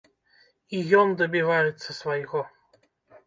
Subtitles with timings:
[0.77, 2.41] І ён дабіваецца свайго!